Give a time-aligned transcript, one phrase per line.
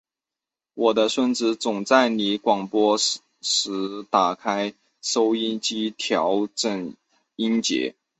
[0.73, 3.21] 我的孙子总在你广播时
[4.09, 6.95] 打开收音机调整
[7.35, 7.93] 音节。